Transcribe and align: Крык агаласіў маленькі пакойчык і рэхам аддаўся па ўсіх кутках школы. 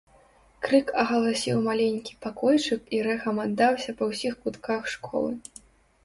Крык 0.67 0.87
агаласіў 1.01 1.59
маленькі 1.65 2.15
пакойчык 2.23 2.81
і 2.99 3.01
рэхам 3.07 3.41
аддаўся 3.43 3.95
па 4.01 4.09
ўсіх 4.13 4.33
кутках 4.47 4.89
школы. 4.95 5.31